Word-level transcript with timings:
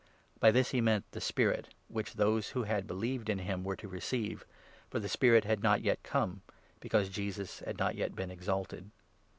"(By 0.39 0.49
this 0.49 0.71
he 0.71 0.81
meant 0.81 1.05
the 1.11 1.21
Spirit, 1.21 1.67
which 1.87 2.13
those 2.15 2.49
who 2.57 2.63
had 2.63 2.87
believed 2.87 3.29
in 3.29 3.37
39 3.37 3.53
him 3.59 3.63
were 3.63 3.75
to 3.75 3.87
receive; 3.87 4.47
for 4.89 4.99
the 4.99 5.07
Spirit 5.07 5.43
had 5.45 5.61
not 5.61 5.83
yet 5.83 6.01
come, 6.01 6.41
because 6.79 7.07
Jesus 7.07 7.59
had 7.59 7.77
not 7.77 7.93
yet 7.93 8.15
been 8.15 8.31
exalted.) 8.31 8.89